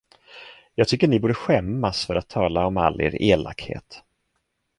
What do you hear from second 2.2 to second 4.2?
tala om all er elakhet.